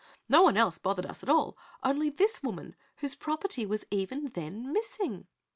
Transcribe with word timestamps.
No 0.27 0.41
one 0.41 0.57
else 0.57 0.79
bothered 0.79 1.05
us 1.05 1.21
at 1.21 1.29
all; 1.29 1.55
only 1.83 2.09
this 2.09 2.41
woman 2.41 2.75
whose 2.95 3.13
property 3.13 3.67
was 3.67 3.85
even 3.91 4.29
then 4.33 4.73
missing." 4.73 5.27